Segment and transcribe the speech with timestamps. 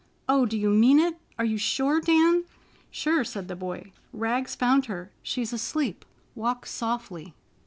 [0.27, 1.17] "Oh, do you mean it?
[1.37, 2.45] Are you sure, Dan?"
[2.89, 3.91] "Sure," said the boy.
[4.11, 5.11] "Rags found her.
[5.21, 6.05] She's asleep.
[6.33, 7.35] Walk softly."